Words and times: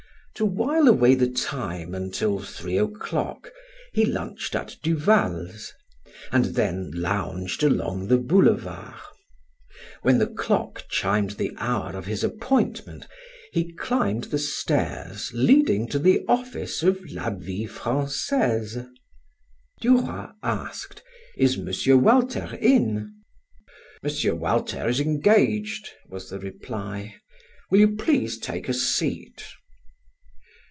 To 0.35 0.45
while 0.45 0.87
away 0.87 1.13
the 1.13 1.29
time 1.29 1.93
until 1.93 2.39
three 2.39 2.77
o'clock, 2.77 3.51
he 3.93 4.05
lunched 4.05 4.55
at 4.55 4.75
Duval's, 4.81 5.73
and 6.31 6.45
then 6.55 6.89
lounged 6.95 7.61
along 7.61 8.07
the 8.07 8.17
boulevard. 8.17 8.99
When 10.01 10.17
the 10.17 10.25
clock 10.25 10.85
chimed 10.89 11.31
the 11.31 11.51
hour 11.57 11.91
of 11.95 12.07
his 12.07 12.23
appointment, 12.23 13.07
he 13.51 13.71
climbed 13.73 14.23
the 14.25 14.39
stairs 14.39 15.29
leading 15.31 15.87
to 15.89 15.99
the 15.99 16.25
office 16.27 16.81
of 16.81 17.05
"La 17.11 17.29
Vie 17.29 17.67
Francaise." 17.67 18.77
Duroy 19.79 20.29
asked: 20.41 21.03
"Is 21.37 21.55
M. 21.59 22.01
Walter 22.01 22.57
in?" 22.59 23.13
"M. 24.03 24.39
Walter 24.39 24.87
is 24.87 24.99
engaged," 24.99 25.89
was 26.09 26.31
the 26.31 26.39
reply. 26.39 27.17
"Will 27.69 27.81
you 27.81 27.95
please 27.95 28.39
take 28.39 28.67
a 28.67 28.73
seat?" 28.73 29.43